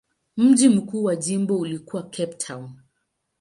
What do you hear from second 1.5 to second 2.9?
ulikuwa Cape Town.